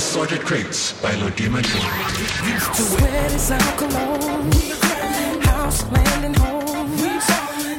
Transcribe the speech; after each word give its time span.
Assorted 0.00 0.40
Crates 0.40 0.94
by 1.02 1.12
Lodima 1.16 1.62
Sweat 2.74 3.32
is 3.34 3.50
our 3.50 3.76
cologne. 3.76 4.50
House, 5.42 5.84
land, 5.92 6.24
and 6.24 6.36
home. 6.36 6.96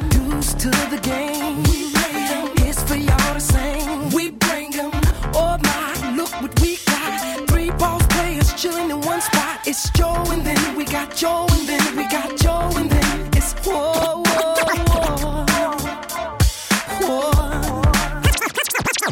Dues 0.09 0.53
to 0.53 0.69
the 0.93 0.99
game. 1.01 1.63
It's 2.67 2.83
for 2.83 2.95
y'all 2.95 3.33
to 3.33 3.39
sing. 3.39 4.11
We 4.11 4.29
bring 4.29 4.71
'em. 4.75 4.91
Oh 5.33 5.57
my, 5.63 6.15
look 6.15 6.29
what 6.43 6.53
we 6.61 6.77
got. 6.85 7.47
Three 7.49 7.71
boss 7.71 8.05
players 8.13 8.53
chilling 8.53 8.91
in 8.91 9.01
one 9.01 9.19
spot. 9.21 9.61
It's 9.65 9.89
Joe 9.89 10.23
and 10.29 10.45
then 10.45 10.75
we 10.75 10.85
got 10.85 11.15
Joe 11.15 11.47
and 11.49 11.67
then 11.67 11.95
we 11.97 12.03
got 12.03 12.37
Joe 12.37 12.69
and 12.77 12.87
then 12.87 13.29
it's 13.35 13.53
whoa, 13.65 14.21
whoa, 14.27 14.55
whoa. 14.91 15.45
Whoa. 17.01 17.81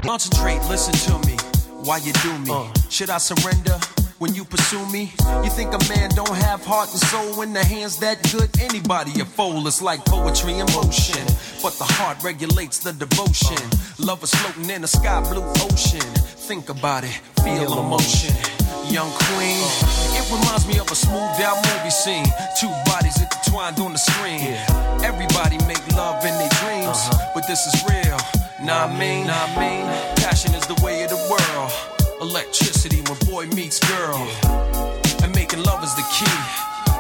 Concentrate, 0.03 0.61
listen 0.69 0.93
to 0.93 1.17
me. 1.17 1.18
Why 1.89 1.97
you 1.97 2.13
do 2.21 2.37
me? 2.37 2.51
Uh. 2.51 2.71
Should 2.87 3.09
I 3.09 3.17
surrender 3.17 3.73
when 4.19 4.35
you 4.35 4.45
pursue 4.45 4.85
me? 4.91 5.11
You 5.43 5.49
think 5.49 5.73
a 5.73 5.81
man 5.89 6.11
don't 6.13 6.37
have 6.45 6.63
heart 6.63 6.91
and 6.91 7.01
soul 7.01 7.41
in 7.41 7.51
the 7.51 7.63
hands 7.63 7.97
that 7.97 8.21
good? 8.31 8.47
Anybody 8.61 9.19
a 9.21 9.25
fool 9.25 9.65
is 9.65 9.81
like 9.81 10.05
poetry 10.05 10.53
in 10.59 10.67
motion. 10.77 11.25
But 11.63 11.73
the 11.81 11.89
heart 11.97 12.21
regulates 12.23 12.77
the 12.77 12.93
devotion. 12.93 13.57
Uh. 13.57 14.05
Love 14.05 14.21
is 14.21 14.29
floating 14.35 14.69
in 14.69 14.83
a 14.83 14.87
sky 14.87 15.19
blue 15.33 15.41
ocean. 15.65 16.05
Think 16.45 16.69
about 16.69 17.05
it, 17.05 17.19
feel 17.41 17.81
emotion. 17.81 18.37
Young 18.85 19.09
queen, 19.25 19.57
uh. 19.57 20.19
it 20.21 20.29
reminds 20.29 20.67
me 20.67 20.77
of 20.77 20.91
a 20.91 20.95
smoothed 20.95 21.41
out 21.41 21.57
movie 21.73 21.89
scene. 21.89 22.29
Two 22.61 22.69
bodies 22.85 23.17
intertwined 23.17 23.79
on 23.79 23.93
the 23.93 23.97
screen. 23.97 24.53
Everybody 25.01 25.57
make 25.65 25.81
love 25.97 26.23
in 26.23 26.37
their 26.37 26.53
dreams, 26.61 27.01
uh-huh. 27.01 27.31
but 27.33 27.47
this 27.47 27.65
is 27.65 27.73
real. 27.89 28.19
Nah, 28.61 28.85
I 28.85 28.99
mean, 28.99 29.25
nah, 29.25 29.33
I 29.33 29.57
mean, 29.57 29.85
passion 30.17 30.53
is 30.53 30.67
the 30.67 30.75
way 30.75 30.77
of 30.77 30.77
the 30.77 30.83
world. 30.83 30.88
Electricity 32.29 33.01
when 33.09 33.17
boy 33.27 33.47
meets 33.55 33.79
girl, 33.89 34.15
and 35.23 35.33
making 35.33 35.63
love 35.63 35.83
is 35.83 35.95
the 35.95 36.03
key. 36.13 36.29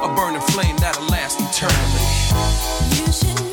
A 0.01 0.07
burning 0.15 0.41
flame 0.41 0.75
that'll 0.77 1.05
last 1.05 1.39
eternally. 1.39 3.48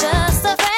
Just 0.00 0.44
a 0.44 0.56
friend. 0.56 0.77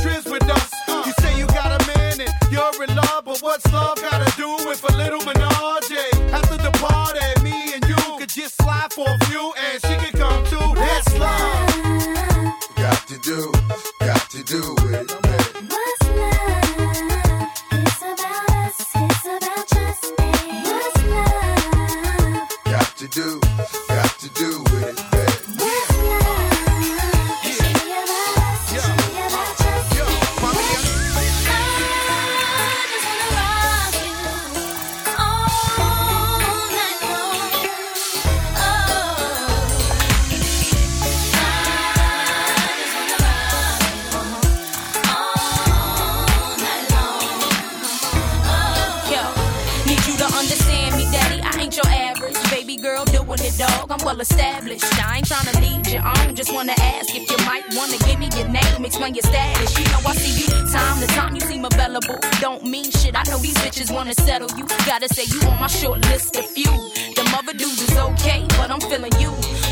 with 15.23 16.00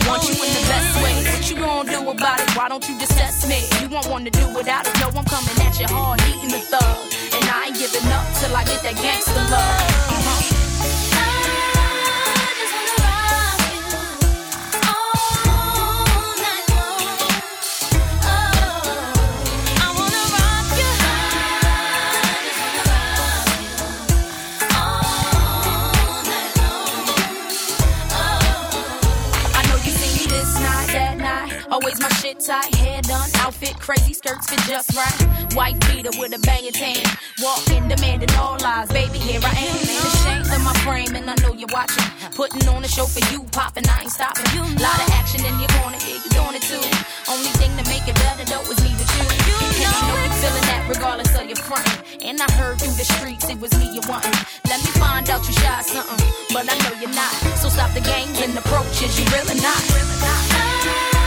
Want 0.10 0.24
you 0.26 0.34
in 0.34 0.50
the 0.50 0.66
best 0.66 1.04
way. 1.04 1.14
What 1.32 1.50
you 1.52 1.56
gonna 1.56 1.92
do 1.92 2.10
about 2.10 2.40
it? 2.42 2.50
Why 2.58 2.68
don't 2.68 2.82
you 2.90 2.98
just 3.00 3.12
test 3.12 3.48
me? 3.48 3.62
You 3.80 3.90
won't 3.90 4.10
wanna 4.10 4.32
do 4.32 4.48
without 4.58 4.88
it. 4.88 4.94
No, 5.00 5.08
I'm 5.14 5.24
coming 5.26 5.54
at 5.62 5.80
you 5.80 5.86
hard, 5.86 6.20
eating 6.28 6.50
the 6.50 6.58
thug. 6.58 6.98
And 7.38 7.46
I 7.46 7.68
ain't 7.68 7.78
giving 7.78 8.10
up 8.12 8.26
till 8.42 8.56
I 8.56 8.64
get 8.64 8.82
that 8.82 8.96
gangster 8.98 9.34
love. 9.54 9.54
Uh-huh. 9.54 10.59
Outfit 33.60 33.80
crazy, 33.80 34.14
skirts 34.14 34.50
fit 34.50 34.60
just 34.68 34.96
right. 34.96 35.54
White 35.54 35.80
beater 35.88 36.12
with 36.18 36.34
a 36.34 36.40
banging 36.40 36.72
tan. 36.72 37.04
Walking, 37.42 37.88
demanding 37.88 38.32
all 38.38 38.58
lies. 38.62 38.90
Baby, 38.90 39.20
here 39.20 39.42
I 39.44 39.50
am. 39.50 39.76
Ain't 39.76 40.06
ashamed 40.14 40.48
of 40.54 40.64
my 40.64 40.74
frame, 40.86 41.16
and 41.16 41.30
I 41.30 41.36
know 41.44 41.54
you're 41.54 41.72
watching. 41.72 42.04
Putting 42.36 42.68
on 42.70 42.84
a 42.84 42.88
show 42.88 43.06
for 43.06 43.20
you, 43.32 43.44
popping, 43.52 43.88
I 43.88 44.04
ain't 44.04 44.12
stopping. 44.12 44.46
Lot 44.80 45.00
of 45.04 45.10
action 45.12 45.44
in 45.46 45.60
your 45.60 45.70
corner, 45.80 45.98
yeah, 46.08 46.20
you 46.24 46.30
doing 46.32 46.56
it 46.56 46.64
too. 46.64 46.84
Only 47.28 47.52
thing 47.60 47.72
to 47.78 47.84
make 47.90 48.08
it 48.08 48.16
better 48.16 48.46
though 48.46 48.64
is 48.72 48.80
me 48.80 48.92
with 48.96 49.12
you. 49.18 49.26
And 49.84 49.92
I 49.92 50.02
know 50.08 50.18
you 50.24 50.32
feeling 50.40 50.68
that 50.72 50.86
regardless 50.88 51.36
of 51.36 51.46
your 51.48 51.60
front. 51.60 51.88
And 52.22 52.40
I 52.40 52.48
heard 52.54 52.80
through 52.80 52.96
the 52.96 53.06
streets 53.06 53.50
it 53.50 53.60
was 53.60 53.72
me 53.78 53.92
you 53.92 54.02
wanting. 54.08 54.36
Let 54.68 54.80
me 54.84 54.92
find 55.00 55.30
out 55.30 55.46
you 55.48 55.54
shy 55.54 55.82
something, 55.84 56.20
but 56.54 56.64
I 56.70 56.76
know 56.88 56.96
you're 57.00 57.16
not. 57.16 57.34
So 57.60 57.70
stop 57.70 57.92
the 57.92 58.02
games 58.02 58.40
and 58.40 58.58
approaches, 58.58 59.20
you 59.20 59.26
really 59.36 59.60
not. 59.60 59.82
Really 59.92 60.20
not. 60.24 61.19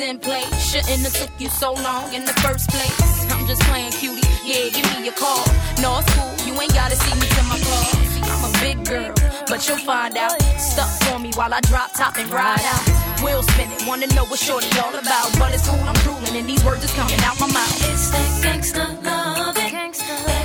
In 0.00 0.18
play. 0.18 0.44
Shouldn't 0.58 1.02
have 1.04 1.14
took 1.14 1.30
you 1.38 1.48
so 1.48 1.72
long 1.72 2.12
in 2.14 2.24
the 2.24 2.32
first 2.44 2.68
place. 2.70 3.30
I'm 3.30 3.46
just 3.46 3.62
playing 3.62 3.92
cutie. 3.92 4.26
Yeah, 4.44 4.68
give 4.70 4.86
me 4.96 5.08
a 5.08 5.12
call. 5.12 5.44
No, 5.80 5.98
it's 5.98 6.08
cool. 6.14 6.32
You 6.46 6.60
ain't 6.60 6.74
gotta 6.74 6.96
see 6.96 7.14
me 7.14 7.26
to 7.26 7.42
my 7.44 7.58
car. 7.60 7.86
I'm 8.32 8.44
a 8.44 8.52
big 8.60 8.84
girl, 8.84 9.12
but 9.48 9.66
you'll 9.68 9.78
find 9.78 10.16
out. 10.16 10.40
Stuck 10.58 10.90
for 11.04 11.18
me 11.18 11.30
while 11.34 11.52
I 11.52 11.60
drop 11.62 11.92
top 11.94 12.16
and 12.18 12.30
ride 12.30 12.64
out. 12.64 12.84
Wheel 13.22 13.42
spinning, 13.42 13.86
wanna 13.86 14.06
know 14.08 14.24
what 14.24 14.38
shorty 14.38 14.68
all 14.78 14.94
about. 14.94 15.28
But 15.38 15.54
it's 15.54 15.68
cool, 15.68 15.80
I'm 15.80 15.94
drooling, 16.06 16.36
and 16.36 16.48
these 16.48 16.64
words 16.64 16.84
is 16.84 16.92
coming 16.94 17.20
out 17.20 17.38
my 17.40 17.46
mouth. 17.52 17.90
It's 17.90 18.10
that 18.10 18.30
gangsta 18.44 19.04
love 19.04 19.54
that 19.54 19.70
just 19.72 20.39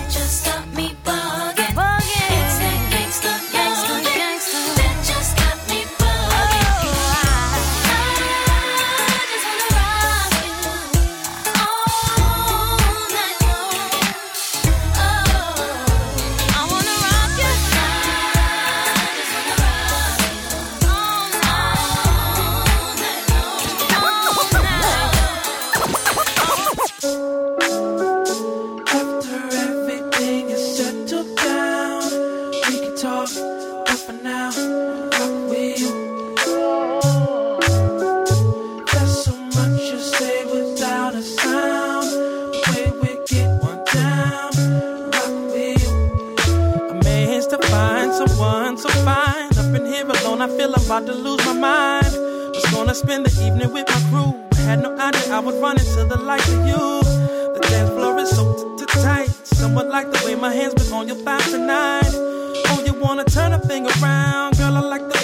Oh, 61.77 62.84
you 62.86 62.94
wanna 62.94 63.25
turn 63.25 63.51
a 63.53 63.60
thing 63.60 63.86
around, 63.88 64.58
girl? 64.58 64.77
I 64.77 64.82
like 64.82 65.08
the 65.10 65.14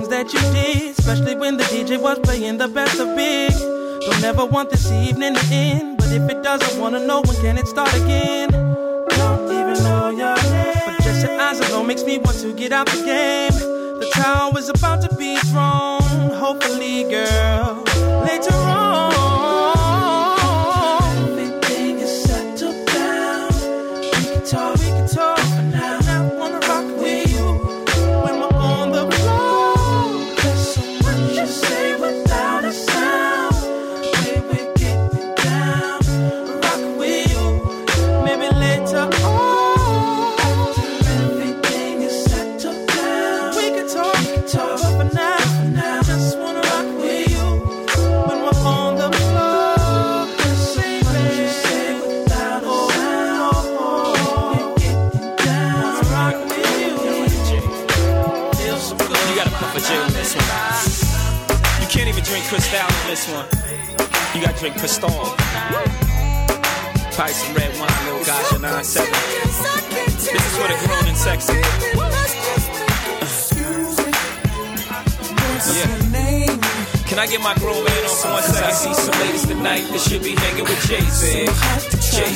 things 0.00 0.08
that 0.08 0.32
you 0.32 0.40
did, 0.52 0.98
especially 0.98 1.34
when 1.34 1.56
the 1.56 1.64
DJ 1.64 2.00
was 2.00 2.18
playing 2.20 2.58
the 2.58 2.68
best 2.68 2.98
of 2.98 3.14
big. 3.16 3.52
Don't 3.52 4.24
ever 4.24 4.46
want 4.46 4.70
this 4.70 4.90
evening 4.90 5.34
to 5.34 5.46
end, 5.52 5.98
but 5.98 6.10
if 6.12 6.28
it 6.30 6.42
does, 6.42 6.62
I 6.62 6.80
wanna 6.80 7.04
know 7.06 7.20
when 7.22 7.36
can 7.36 7.58
it 7.58 7.66
start 7.66 7.92
again. 7.94 8.50
Don't 8.50 9.52
even 9.52 9.82
know 9.84 10.10
your 10.10 10.34
name, 10.54 10.82
but 10.86 11.02
just 11.02 11.26
your 11.26 11.38
eyes 11.40 11.60
alone 11.68 11.86
makes 11.86 12.04
me 12.04 12.18
want 12.18 12.38
to 12.38 12.54
get 12.54 12.72
out 12.72 12.86
the 12.86 13.02
game. 13.04 13.52
The 14.00 14.10
towel 14.14 14.56
is 14.56 14.68
about 14.68 15.02
to 15.02 15.14
be 15.16 15.36
thrown, 15.50 16.30
hopefully, 16.44 17.04
girl. 17.04 17.84
Later 18.24 18.54
on, 18.54 19.49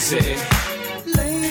Jay-Z. 0.04 0.36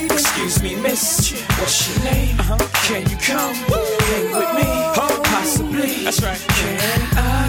Excuse 0.06 0.62
me, 0.62 0.76
miss. 0.76 1.32
What's 1.58 1.90
your 1.90 2.04
name? 2.06 2.40
Uh-huh. 2.40 2.58
Can 2.86 3.10
you 3.10 3.18
come 3.18 3.56
hang 3.56 4.26
with 4.32 4.54
me? 4.58 4.70
Oh. 4.96 5.22
Possibly. 5.26 6.04
That's 6.04 6.22
right. 6.22 6.38
Can 6.38 7.13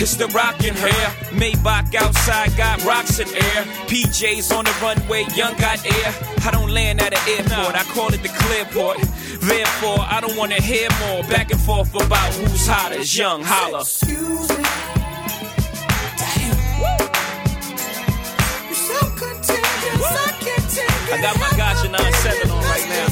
It's 0.00 0.14
the 0.14 0.28
rockin' 0.28 0.74
hair. 0.74 1.08
Maybach 1.34 1.92
outside 1.96 2.56
got 2.56 2.84
rocks 2.84 3.18
in 3.18 3.26
air. 3.28 3.64
PJs 3.90 4.56
on 4.56 4.64
the 4.64 4.74
runway, 4.80 5.24
young 5.34 5.56
got 5.56 5.84
air. 5.84 6.14
I 6.46 6.50
don't 6.52 6.70
land 6.70 7.00
at 7.00 7.12
an 7.12 7.20
airport, 7.28 7.74
I 7.74 7.82
call 7.94 8.14
it 8.14 8.22
the 8.22 8.28
clearport. 8.28 8.98
Therefore, 9.40 9.98
I 10.00 10.20
don't 10.20 10.36
wanna 10.36 10.62
hear 10.62 10.88
more 11.00 11.24
back 11.24 11.50
and 11.50 11.60
forth 11.60 11.92
about 11.94 12.32
who's 12.34 12.66
hotter. 12.66 13.02
Young, 13.02 13.42
holla. 13.42 13.84
I 21.10 21.20
got 21.20 21.38
my 21.40 21.48
Gaja 21.58 21.88
9-7 21.90 22.50
on 22.52 22.62
right 22.64 22.88
now. 22.88 23.08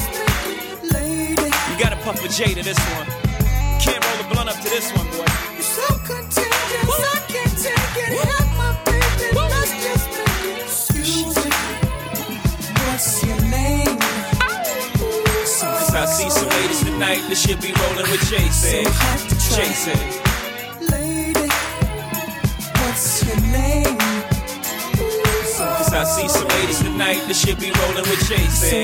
You 1.69 1.77
gotta 1.83 1.97
pump 1.97 2.23
a 2.23 2.29
J 2.29 2.53
to 2.53 2.63
this 2.63 2.79
one. 2.95 3.07
Can't 3.81 4.03
roll 4.05 4.25
a 4.25 4.33
blunt 4.33 4.49
up 4.49 4.55
to 4.63 4.69
this 4.69 4.93
one, 4.93 5.07
boy. 5.11 5.46
See 16.07 16.29
some 16.29 16.49
ladies 16.49 16.83
tonight 16.83 17.21
that 17.27 17.35
should 17.35 17.59
be 17.61 17.73
rolling 17.73 18.09
with 18.09 18.23
Jason. 18.29 18.85
Jason. 19.55 19.99
Cause 25.77 25.93
I 25.93 26.03
see 26.03 26.27
some 26.27 26.47
ladies 26.47 26.79
tonight 26.79 27.21
that 27.27 27.35
should 27.35 27.59
be 27.59 27.71
rolling 27.71 28.09
with 28.09 28.27
Jason. 28.27 28.83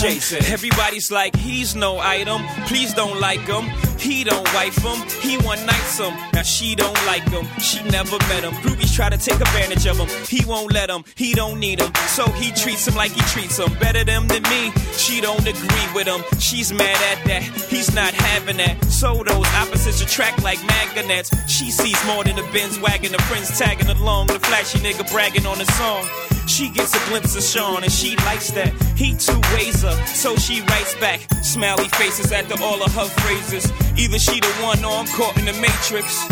Jason. 0.00 0.44
Everybody's 0.52 1.10
like, 1.10 1.34
he's 1.36 1.74
no 1.74 1.98
item. 1.98 2.42
Please 2.66 2.94
don't 2.94 3.20
like 3.20 3.40
him. 3.40 3.70
He 4.04 4.22
don't 4.22 4.44
wife 4.52 4.76
him, 4.84 4.98
he 5.22 5.38
one 5.38 5.64
nights 5.64 5.98
him. 5.98 6.12
Now 6.34 6.42
she 6.42 6.74
don't 6.74 6.92
like 7.06 7.26
him, 7.30 7.46
she 7.58 7.82
never 7.84 8.18
met 8.28 8.44
him. 8.44 8.52
Groupies 8.60 8.94
try 8.94 9.08
to 9.08 9.16
take 9.16 9.40
advantage 9.40 9.86
of 9.86 9.96
him, 9.96 10.08
he 10.28 10.44
won't 10.44 10.70
let 10.74 10.90
him, 10.90 11.04
he 11.14 11.32
don't 11.32 11.58
need 11.58 11.80
him. 11.80 11.90
So 12.08 12.30
he 12.32 12.52
treats 12.52 12.86
him 12.86 12.96
like 12.96 13.12
he 13.12 13.22
treats 13.32 13.58
him. 13.58 13.72
Better 13.78 14.04
them 14.04 14.28
than 14.28 14.42
me, 14.42 14.72
she 14.98 15.22
don't 15.22 15.46
agree 15.46 15.88
with 15.94 16.06
him. 16.06 16.22
She's 16.38 16.70
mad 16.70 16.98
at 17.12 17.24
that, 17.24 17.42
he's 17.72 17.94
not 17.94 18.12
having 18.12 18.58
that. 18.58 18.84
So 18.90 19.24
those 19.24 19.46
opposites 19.94 20.12
attract 20.12 20.42
like 20.42 20.64
magnets. 20.66 21.30
She 21.50 21.70
sees 21.70 21.96
more 22.06 22.24
than 22.24 22.36
the 22.36 22.42
Benz 22.52 22.78
wagon, 22.78 23.12
the 23.12 23.22
friends 23.22 23.58
tagging 23.58 23.88
along, 23.88 24.28
the 24.28 24.38
flashy 24.40 24.78
nigga 24.78 25.10
bragging 25.10 25.46
on 25.46 25.58
the 25.58 25.66
song. 25.72 26.06
She 26.46 26.68
gets 26.68 26.94
a 26.94 27.08
glimpse 27.08 27.36
of 27.36 27.42
Shawn 27.42 27.82
and 27.82 27.92
she 27.92 28.16
likes 28.16 28.50
that. 28.52 28.72
He 28.96 29.14
two 29.14 29.40
ways 29.54 29.82
her, 29.82 29.94
so 30.06 30.36
she 30.36 30.60
writes 30.62 30.94
back. 30.96 31.20
Smiley 31.42 31.88
faces 31.88 32.32
after 32.32 32.62
all 32.62 32.82
of 32.82 32.94
her 32.94 33.06
phrases. 33.22 33.70
Either 33.96 34.18
she 34.18 34.40
the 34.40 34.52
one 34.62 34.84
or 34.84 34.98
I'm 34.98 35.06
caught 35.06 35.36
in 35.38 35.46
the 35.46 35.54
matrix. 35.54 36.26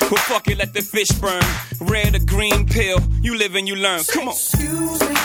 Well, 0.00 0.22
fuck 0.24 0.48
it, 0.48 0.58
let 0.58 0.72
the 0.72 0.82
fish 0.82 1.10
burn. 1.20 1.42
Red 1.80 2.14
or 2.14 2.24
green 2.24 2.66
pill, 2.66 3.00
you 3.20 3.36
live 3.36 3.54
and 3.56 3.68
you 3.68 3.76
learn. 3.76 4.02
Come 4.04 4.28
on. 4.28 4.34
Excuse 4.34 5.00
me. 5.00 5.16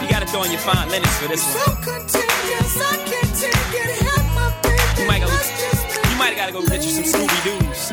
You 0.00 0.08
gotta 0.10 0.26
throw 0.26 0.44
in 0.44 0.50
your 0.50 0.60
fine 0.60 0.88
linens 0.88 1.16
for 1.18 1.28
this 1.28 1.42
one. 1.44 1.54
So 1.54 1.74
contagious, 1.90 2.80
I 2.80 2.96
can't 3.06 3.34
take 3.34 3.86
it. 3.86 4.01
Might, 5.12 5.20
go, 5.20 6.10
you 6.10 6.16
might 6.16 6.36
gotta 6.36 6.52
go 6.52 6.62
get 6.62 6.82
you 6.82 6.90
some 6.90 7.04
Scooby 7.04 7.44
Doo's. 7.44 7.92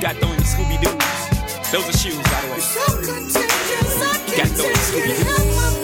Got 0.00 0.16
throw 0.16 0.30
in 0.30 0.34
your 0.34 0.42
Scooby 0.42 0.80
Doo's. 0.82 1.70
Those 1.70 1.88
are 1.88 1.98
shoes, 1.98 2.16
by 2.24 2.40
the 2.40 2.52
way. 2.52 2.58
So 2.58 2.84
contagious, 2.96 4.02
I 4.02 4.18
Got 4.26 4.36
can't 4.36 4.50
throw 4.50 4.66
in 4.66 4.74
take 4.74 4.82
Scooby. 4.82 5.24
Doo's. 5.24 5.83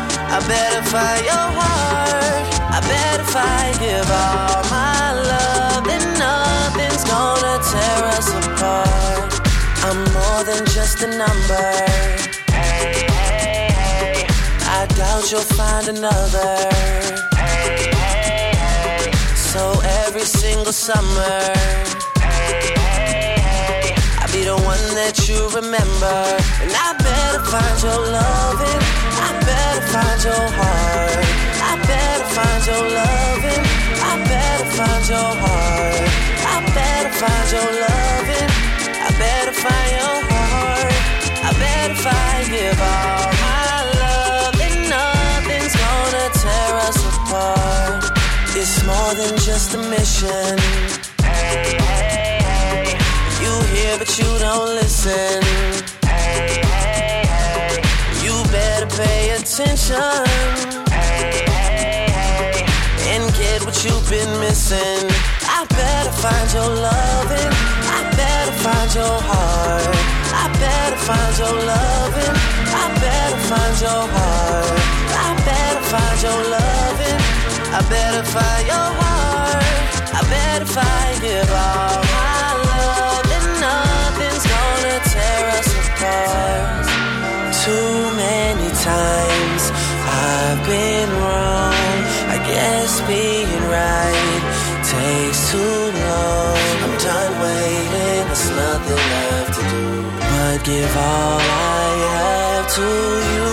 I 0.33 0.39
better 0.47 0.81
find 0.83 1.25
your 1.25 1.47
heart. 1.59 2.47
I 2.71 2.79
better 2.87 3.23
find 3.35 3.77
give 3.79 4.09
all 4.09 4.63
my 4.71 5.11
love. 5.29 5.83
Then 5.83 6.05
nothing's 6.17 7.03
gonna 7.03 7.59
tear 7.71 7.99
us 8.15 8.29
apart. 8.39 9.31
I'm 9.83 9.99
more 10.15 10.43
than 10.45 10.65
just 10.67 11.03
a 11.03 11.07
number. 11.07 11.67
Hey, 12.49 13.05
hey, 13.19 13.67
hey. 13.75 14.27
I 14.77 14.87
doubt 14.95 15.29
you'll 15.31 15.51
find 15.59 15.89
another. 15.89 16.55
Hey, 17.35 17.91
hey, 17.91 18.51
hey. 18.55 19.11
So 19.35 19.81
every 20.05 20.21
single 20.23 20.71
summer. 20.71 22.10
The 24.45 24.55
one 24.55 24.85
that 24.95 25.27
you 25.29 25.37
remember. 25.53 26.17
And 26.61 26.71
I 26.73 26.89
better 26.97 27.43
find 27.45 27.77
your 27.83 28.01
loving. 28.09 28.81
I 29.21 29.29
better 29.45 29.85
find 29.93 30.19
your 30.23 30.45
heart. 30.57 31.25
I 31.61 31.73
better 31.85 32.27
find 32.35 32.61
your 32.65 32.85
loving. 32.89 33.63
I 34.01 34.13
better 34.25 34.67
find 34.77 35.03
your 35.09 35.31
heart. 35.43 36.09
I 36.41 36.57
better 36.73 37.13
find 37.21 37.47
your 37.53 37.69
loving. 37.85 38.49
I 39.05 39.09
better 39.21 39.55
find 39.63 39.89
your 39.99 40.17
heart. 40.31 40.93
I 41.45 41.49
better 41.61 41.97
find 42.01 42.43
give 42.49 42.81
all 42.81 43.29
my 43.45 43.77
love. 44.01 44.55
And 44.57 44.77
nothing's 44.89 45.75
gonna 45.75 46.25
tear 46.41 46.71
us 46.87 46.99
apart. 47.13 48.03
It's 48.57 48.83
more 48.85 49.13
than 49.13 49.37
just 49.37 49.75
a 49.75 49.81
mission. 49.89 51.10
Don't 54.51 54.75
listen. 54.75 55.41
Hey, 56.03 56.59
hey, 56.59 57.23
hey. 57.23 57.79
You 58.23 58.35
better 58.51 58.89
pay 59.01 59.31
attention. 59.39 60.27
Hey, 60.91 61.47
hey, 61.47 62.11
hey. 62.11 62.65
And 63.11 63.23
get 63.39 63.63
what 63.63 63.77
you've 63.85 64.07
been 64.09 64.31
missing. 64.43 65.07
I 65.47 65.59
better 65.81 66.11
find 66.23 66.47
your 66.51 66.67
loving. 66.67 67.51
I 67.95 67.99
better 68.19 68.55
find 68.65 68.89
your 68.93 69.17
heart. 69.29 69.87
I 70.43 70.45
better 70.59 70.99
find 71.07 71.33
your 71.41 71.55
loving. 71.71 72.35
I 72.83 72.85
better 73.05 73.41
find 73.51 73.75
your 73.87 74.03
heart. 74.15 74.79
I 75.27 75.29
better 75.47 75.83
find 75.91 76.17
your 76.27 76.41
loving. 76.55 77.19
I 77.77 77.79
better 77.87 78.25
find 78.35 78.63
your 78.67 78.89
heart. 78.99 79.63
I 80.17 80.21
better 80.35 80.65
find 80.65 81.23
it 81.23 81.49
all. 81.49 82.03
My 82.15 82.51
love 82.67 83.30
Too 87.61 87.93
many 88.17 88.69
times 88.81 89.63
I've 90.09 90.65
been 90.65 91.09
wrong. 91.21 91.97
I 92.33 92.37
guess 92.49 93.01
being 93.05 93.61
right 93.69 94.41
takes 94.81 95.51
too 95.51 95.59
long. 95.59 96.57
I'm 96.81 96.95
done 96.97 97.33
waiting, 97.45 98.25
there's 98.25 98.49
nothing 98.49 99.03
left 99.13 99.53
to 99.57 99.63
do. 99.73 99.85
But 100.25 100.57
give 100.65 100.93
all 100.97 101.37
I 101.37 101.89
have 102.17 102.65
to 102.77 102.89
you, 103.29 103.49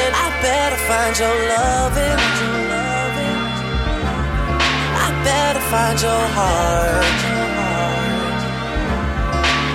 and 0.00 0.12
I 0.24 0.28
better 0.44 0.80
find 0.90 1.14
your 1.16 1.36
loving. 1.56 2.20
I 5.00 5.08
better 5.24 5.64
find 5.72 5.96
your 6.06 6.24
heart. 6.36 7.18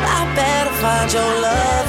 I 0.06 0.22
better 0.38 0.74
find 0.84 1.10
your 1.12 1.34
loving. 1.42 1.81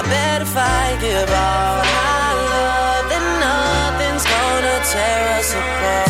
I 0.00 0.02
bet 0.04 0.40
if 0.40 0.56
I 0.56 0.96
give 0.98 1.28
all 1.28 1.84
my 1.84 2.32
love, 2.48 3.10
then 3.10 3.26
nothing's 3.38 4.24
gonna 4.24 4.80
tear 4.82 5.38
us 5.38 5.52
apart. 5.52 6.09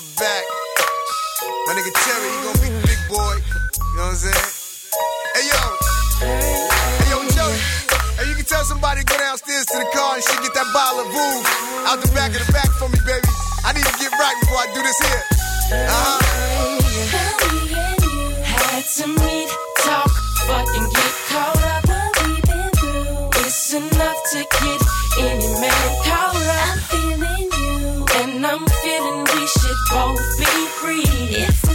Back. 0.00 0.44
My 1.66 1.74
nigga 1.76 1.92
Terry, 1.92 2.28
he 2.32 2.38
gonna 2.40 2.56
be 2.64 2.68
the 2.72 2.80
big 2.88 3.00
boy. 3.08 3.36
You 3.36 3.96
know 4.00 4.08
what 4.08 4.16
I'm 4.16 4.16
saying? 4.16 4.48
Hey 5.36 5.44
yo. 5.44 5.60
Hey 6.24 7.10
yo, 7.12 7.20
Joe. 7.36 7.52
Hey, 8.16 8.24
you 8.28 8.34
can 8.34 8.46
tell 8.46 8.64
somebody 8.64 9.04
go 9.04 9.18
downstairs 9.18 9.66
to 9.66 9.76
the 9.76 9.84
car 9.92 10.14
and 10.16 10.24
she 10.24 10.32
get 10.40 10.54
that 10.56 10.72
bottle 10.72 11.04
of 11.04 11.08
Veuve 11.12 11.44
out 11.84 12.00
the 12.00 12.08
back 12.16 12.32
of 12.32 12.40
the 12.40 12.52
back 12.52 12.72
for 12.80 12.88
me, 12.88 12.96
baby. 13.04 13.28
I 13.64 13.72
need 13.76 13.84
to 13.84 13.92
get 14.00 14.12
right 14.16 14.36
before 14.40 14.64
I 14.64 14.72
do 14.72 14.80
this 14.80 14.96
here. 15.04 15.22
Uh-huh. 15.84 16.16
Had 18.40 18.84
to 18.84 19.06
meet, 19.06 19.50
talk, 19.84 20.08
fucking 20.48 20.88
get 20.96 21.12
caught 21.28 21.60
up. 21.76 21.84
It's 23.36 23.74
enough 23.74 24.20
to 24.32 24.38
get 24.48 24.80
any 25.20 25.48
man 25.60 25.88
caught 26.08 26.39
both 29.90 30.38
be 30.38 30.44
free 30.78 31.02
if 31.34 31.69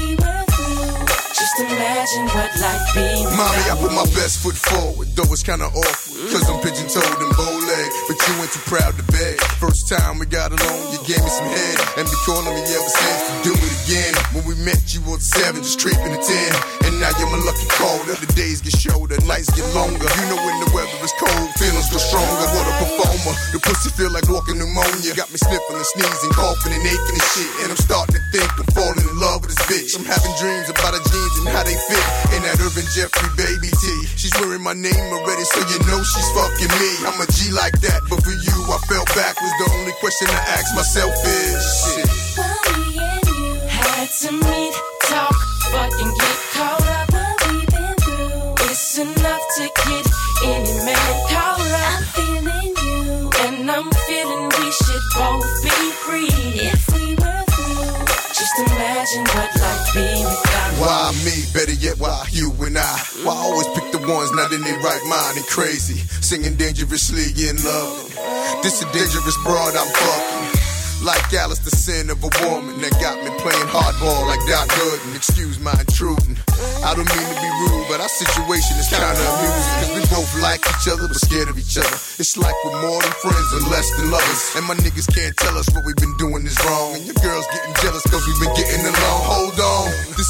imagine 2.05 2.25
what 2.35 2.51
life 2.61 2.85
be. 2.93 3.25
Mommy, 3.35 3.63
I 3.65 3.75
put 3.81 3.91
my 3.93 4.05
best 4.13 4.43
foot 4.43 4.55
forward, 4.55 5.09
though 5.15 5.25
it's 5.33 5.43
kinda 5.43 5.65
awkward. 5.65 6.29
Cause 6.29 6.45
I'm 6.49 6.61
pigeon 6.61 6.87
toed 6.87 7.05
and 7.21 7.33
bow 7.37 7.55
leg. 7.65 7.89
But 8.07 8.17
you 8.27 8.33
ain't 8.41 8.51
too 8.53 8.63
proud 8.69 8.93
to 8.97 9.03
beg. 9.09 9.41
First 9.57 9.89
time 9.89 10.19
we 10.19 10.25
got 10.25 10.53
along, 10.53 10.93
you 10.93 10.99
gave 11.05 11.21
me 11.21 11.29
some 11.29 11.49
head. 11.49 11.77
And 11.97 12.05
be 12.05 12.17
calling 12.25 12.53
me 12.53 12.61
ever 12.61 12.91
since 12.91 13.21
do 13.45 13.53
it 13.53 13.73
again. 13.85 14.13
When 14.33 14.43
we 14.45 14.55
met, 14.61 14.93
you 14.93 15.01
was 15.05 15.25
seven, 15.25 15.61
just 15.63 15.81
creeping 15.81 16.13
to 16.13 16.21
ten. 16.21 16.51
And 16.85 16.99
now 17.01 17.11
you're 17.17 17.29
my 17.29 17.41
lucky 17.41 17.67
caller. 17.77 18.15
The 18.15 18.29
days 18.33 18.61
get 18.61 18.77
shorter, 18.77 19.17
nights 19.25 19.49
get 19.53 19.65
longer. 19.73 20.05
You 20.05 20.25
know 20.29 20.39
when 20.39 20.57
the 20.61 20.69
weather 20.73 20.97
is 21.01 21.13
cold, 21.17 21.49
feelings 21.57 21.89
go 21.89 21.97
stronger. 21.97 22.45
What 22.53 22.65
a 22.69 22.73
performer. 22.85 23.33
The 23.53 23.59
pussy 23.61 23.89
feel 23.93 24.11
like 24.11 24.29
walking 24.29 24.57
pneumonia. 24.57 25.13
Got 25.13 25.29
me 25.33 25.37
sniffling 25.37 25.81
and 25.81 25.89
sneezing, 25.93 26.33
coughing 26.37 26.73
and 26.73 26.85
aching 26.85 27.17
and 27.17 27.27
shit. 27.33 27.51
And 27.65 27.69
I'm 27.73 27.81
starting 27.81 28.17
to 28.17 28.23
think 28.33 28.49
I'm 28.61 28.69
falling 28.73 29.01
in 29.01 29.17
love 29.17 29.45
with 29.45 29.53
this 29.53 29.63
bitch. 29.69 29.97
I'm 29.97 30.05
having 30.05 30.33
dreams 30.41 30.69
about 30.69 30.93
her 30.97 31.03
jeans 31.05 31.35
and 31.41 31.49
how 31.53 31.63
they 31.63 31.77
fit. 31.95 32.35
In 32.35 32.43
that 32.43 32.59
Irvin 32.59 32.87
Jeffrey 32.91 33.31
baby 33.39 33.71
tee. 33.71 34.03
She's 34.19 34.33
wearing 34.39 34.63
my 34.63 34.73
name 34.73 35.05
already, 35.15 35.43
so 35.47 35.59
you 35.71 35.79
know 35.87 36.03
she's 36.03 36.29
fucking 36.35 36.73
me. 36.79 36.91
I'm 37.07 37.19
a 37.21 37.27
G 37.31 37.51
like 37.51 37.79
that, 37.87 38.03
but 38.09 38.19
for 38.23 38.35
you, 38.35 38.57
I 38.67 38.77
fell 38.91 39.05
backwards. 39.15 39.55
The 39.63 39.67
only 39.79 39.95
question 40.03 40.27
I 40.27 40.41
ask 40.59 40.75
myself 40.75 41.13
is 41.23 41.63
shit. 41.85 42.09
And 42.35 43.23
you 43.31 43.51
had 43.69 44.09
to 44.09 44.29
meet, 44.31 44.75
talk, 45.07 45.35
fucking 45.71 46.11
get 46.19 46.37
caught 46.55 46.87
up. 46.99 47.07
What 47.13 47.35
we 47.47 47.65
been 47.71 47.95
through. 48.03 48.67
It's 48.67 48.97
enough 48.97 49.43
to 49.57 49.63
get 49.63 50.05
any 50.43 50.73
man 50.83 51.13
caught 51.31 51.61
up. 51.61 51.95
I'm 51.95 52.03
feeling 52.17 52.71
you, 52.83 53.31
and 53.47 53.71
I'm 53.71 53.89
feeling 54.07 54.43
we 54.59 54.67
should 54.71 55.05
both 55.15 55.51
be 55.63 55.77
free 56.03 56.35
if 56.67 56.81
we 56.93 57.15
were 57.15 57.43
through. 57.53 58.05
Just 58.35 58.55
imagine 58.59 59.23
what 59.35 59.49
life 59.55 59.87
be 59.93 60.07
without 60.25 60.71
me. 60.73 60.79
Why 60.81 61.11
me? 61.23 61.35
Better 61.53 61.74
yet, 61.95 62.01
why 62.01 62.25
you 62.31 62.51
and 62.65 62.77
I? 62.77 62.97
Why 63.23 63.33
I 63.33 63.37
always 63.37 63.67
pick 63.75 63.91
the 63.91 63.99
ones 64.07 64.31
not 64.31 64.51
in 64.51 64.61
their 64.61 64.79
right 64.79 65.03
mind 65.07 65.37
and 65.37 65.45
crazy? 65.47 65.99
Singing 66.21 66.55
dangerously 66.55 67.47
in 67.47 67.55
love. 67.63 68.11
This 68.63 68.81
a 68.81 68.85
dangerous 68.91 69.37
broad 69.43 69.75
I'm 69.75 69.87
fucking. 69.87 70.45
Like 71.03 71.21
Alice, 71.33 71.59
the 71.59 71.69
sin 71.69 72.09
of 72.09 72.17
a 72.23 72.31
woman 72.49 72.81
that 72.81 72.95
got 72.97 73.21
me 73.21 73.29
playing 73.37 73.67
hardball 73.69 74.25
like 74.25 74.41
Doc 74.49 74.65
Gooden. 74.73 75.15
Excuse 75.15 75.59
my 75.59 75.75
intruding. 75.77 76.33
I 76.81 76.97
don't 76.97 77.05
mean 77.05 77.27
to 77.29 77.37
be 77.37 77.51
rude, 77.61 77.85
but 77.85 78.01
our 78.01 78.09
situation 78.09 78.73
is 78.81 78.89
kinda 78.89 79.13
amusing. 79.13 79.75
Cause 79.85 79.91
we 79.93 80.01
both 80.09 80.31
like 80.41 80.65
each 80.65 80.87
other, 80.89 81.05
but 81.05 81.19
scared 81.21 81.49
of 81.49 81.59
each 81.59 81.77
other. 81.77 81.93
It's 82.17 82.37
like 82.37 82.55
we're 82.65 82.81
more 82.81 83.01
than 83.03 83.13
friends 83.21 83.49
and 83.53 83.69
less 83.69 83.85
than 83.99 84.09
lovers. 84.09 84.41
And 84.57 84.65
my 84.65 84.73
niggas 84.81 85.05
can't 85.13 85.35
tell 85.37 85.53
us 85.59 85.69
what 85.75 85.85
we've 85.85 85.99
been 85.99 86.15
doing 86.17 86.41
is 86.47 86.57
wrong. 86.65 86.95
And 86.95 87.05
your 87.05 87.19
girl's 87.21 87.45
getting 87.53 87.75
jealous 87.85 88.01
cause 88.09 88.25
we've 88.25 88.41
been 88.41 88.55
getting 88.57 88.81
along. 88.81 88.94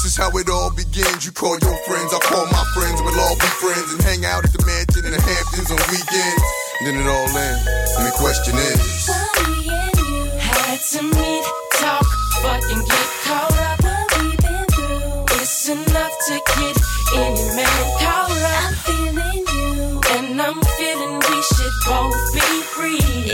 Hold 0.06 0.14
on, 0.14 0.14
this 0.14 0.14
is 0.14 0.22
how 0.22 0.38
it 0.38 0.48
all 0.48 0.70
begins. 0.70 1.26
You 1.26 1.32
call 1.32 1.58
your 1.58 1.76
friends, 1.82 2.14
I 2.14 2.18
call 2.22 2.46
my 2.46 2.64
friends. 2.74 3.02
We'll 3.02 3.18
all 3.18 3.34
be 3.34 3.50
friends 3.58 3.92
and 3.92 4.02
hang 4.02 4.24
out 4.24 4.44
at 4.44 4.52
the 4.52 4.62
mansion 4.62 5.04
in 5.04 5.10
the 5.10 5.20
Hamptons 5.20 5.70
on 5.70 5.82
weekends. 5.90 6.42
Then 6.84 6.94
it 6.94 7.06
all 7.10 7.26
ends. 7.26 7.66
And 7.98 8.06
the 8.06 8.14
question 8.14 8.54
is. 8.54 9.08
Why 9.08 9.26
and 9.42 9.98
you 9.98 10.30
had 10.38 10.78
to 10.94 11.02
meet, 11.02 11.44
talk, 11.82 12.06
fucking 12.42 12.82
get 12.86 13.08
caught 13.26 13.58
up. 13.66 13.82
What 13.82 14.06
we 14.22 14.36
been 14.38 14.66
through. 14.78 15.42
It's 15.42 15.68
enough 15.74 16.14
to 16.30 16.34
get 16.54 16.76
any 17.18 17.46
man 17.58 17.82
caught 17.98 18.30
up. 18.30 18.62
I'm 18.62 18.74
feeling 18.86 19.42
you, 19.42 20.00
and 20.14 20.38
I'm 20.38 20.60
feeling 20.78 21.14
we 21.18 21.38
should 21.50 21.76
both 21.82 22.22
be 22.30 22.48
free 22.70 23.25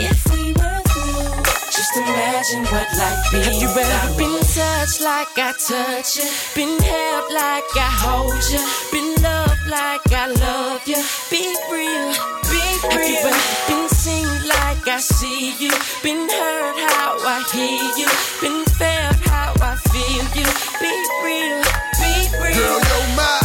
imagine 2.43 2.71
what 2.71 2.87
life 2.97 3.31
be. 3.31 3.41
Have 3.41 3.61
you 3.61 3.69
ever 3.69 4.17
been 4.17 4.39
touched 4.41 5.01
like 5.01 5.37
I 5.37 5.53
touch 5.53 6.17
you? 6.17 6.27
Been 6.55 6.79
held 6.81 7.31
like 7.31 7.71
I 7.75 7.89
hold 8.03 8.43
you? 8.51 8.61
Been 8.91 9.21
loved 9.23 9.67
like 9.67 10.11
I 10.11 10.27
love 10.27 10.87
you? 10.87 10.99
Be 11.29 11.55
real, 11.71 12.11
be 12.51 12.59
real. 12.59 12.91
Have 12.91 13.07
you 13.07 13.15
ever 13.15 13.35
been 13.67 13.89
seen 13.89 14.27
like 14.47 14.87
I 14.87 14.99
see 14.99 15.55
you? 15.59 15.71
Been 16.03 16.27
heard 16.29 16.77
how 16.91 17.17
I 17.23 17.43
hear 17.53 17.83
you? 17.97 18.09
Been 18.41 18.65
felt 18.75 19.15
how 19.27 19.53
I 19.61 19.75
feel 19.91 20.25
you? 20.35 20.49
Be 20.81 20.93
real, 21.23 21.63
be 21.99 22.13
real. 22.43 22.55
Girl, 22.55 22.79
yo, 22.79 23.15
my. 23.15 23.39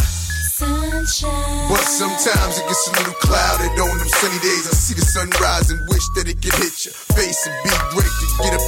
Sunshine. 0.59 1.71
But 1.71 1.87
sometimes 1.87 2.59
it 2.59 2.67
gets 2.67 2.83
a 2.89 2.91
little 2.99 3.15
clouded 3.23 3.79
on 3.79 3.95
them 3.95 4.11
sunny 4.11 4.43
days. 4.43 4.67
I 4.67 4.75
see 4.75 4.91
the 4.93 5.07
sunrise 5.07 5.71
and 5.71 5.79
wish 5.87 6.03
that 6.19 6.27
it 6.27 6.43
could 6.43 6.51
hit 6.59 6.83
your 6.83 6.91
face. 7.15 7.47
It'd 7.47 7.63
be 7.63 7.71
great 7.95 8.11
to 8.11 8.27
get 8.43 8.51
up 8.59 8.67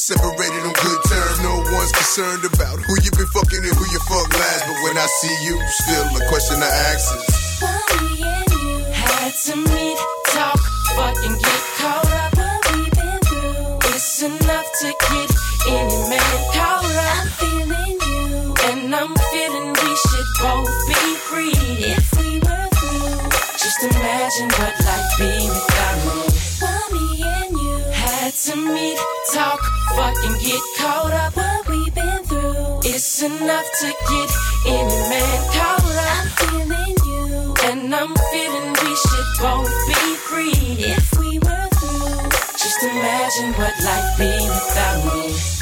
separated 0.00 0.64
on 0.64 0.72
good 0.80 1.00
terms. 1.12 1.36
No 1.44 1.60
one's 1.76 1.92
concerned 1.92 2.44
about 2.48 2.80
who 2.80 2.92
you 3.04 3.10
been 3.12 3.28
fucking 3.36 3.60
and 3.60 3.76
who 3.76 3.84
you 3.92 4.00
fuck 4.08 4.32
last. 4.32 4.64
But 4.64 4.78
when 4.82 4.96
I 4.96 5.06
see 5.20 5.34
you, 5.44 5.60
still 5.68 6.04
the 6.16 6.24
question 6.32 6.56
I 6.62 6.72
ask 6.88 7.04
is. 7.20 7.60
Why 7.60 7.76
and 8.00 8.48
you 8.48 8.80
had 8.96 9.32
to 9.44 9.56
meet, 9.56 9.98
talk, 10.32 10.60
fucking 10.96 11.36
get 11.36 11.62
caught 11.76 12.12
up. 12.16 12.32
What 12.32 12.60
we 12.72 12.88
been 12.96 13.20
through. 13.28 13.92
It's 13.92 14.22
enough 14.22 14.68
to 14.80 14.88
get 14.88 15.30
any 15.68 15.98
man 16.08 16.36
caught 16.56 16.80
up. 16.80 17.20
I'm 17.20 17.28
feeling 17.36 17.96
you, 18.00 18.56
and 18.72 18.94
I'm 18.94 19.12
feeling 19.32 19.68
we 19.68 19.90
should 20.08 20.30
both 20.40 20.72
be 20.88 21.02
free 21.28 21.60
if 21.92 22.06
we 22.16 22.40
were 22.40 22.68
through. 22.72 23.20
Just 23.60 23.84
imagine 23.84 24.48
what 24.56 24.74
life 24.80 25.12
be 25.20 25.32
without 25.44 25.98
me. 26.08 26.20
Why 26.64 26.80
me 26.88 27.04
and 27.20 27.52
you 27.52 27.76
had 27.92 28.32
to 28.48 28.56
meet, 28.56 28.98
talk, 29.34 29.60
fucking 30.00 30.36
get 30.40 30.62
caught 30.78 31.12
up. 31.12 31.36
What 31.36 31.68
we've 31.68 31.94
been 31.94 32.22
through. 32.24 32.80
It's 32.92 33.22
enough 33.22 33.68
to 33.80 33.88
get 34.10 34.30
any 34.76 34.98
man 35.12 35.38
caught 35.56 35.96
up. 36.08 36.16
I'm 36.16 36.28
feeling 36.40 36.96
you, 37.08 37.54
And 37.68 37.94
I'm 37.94 38.14
feeling 38.32 38.68
we 38.82 38.92
should 39.04 39.30
both 39.44 39.76
be 39.90 40.02
free. 40.28 40.64
if 40.96 41.06
we 41.20 41.38
were 41.46 41.68
through. 41.78 42.20
Just 42.62 42.80
imagine 42.82 43.50
what 43.60 43.74
life 43.88 44.10
be 44.18 44.32
without 44.54 44.98
me. 45.08 45.59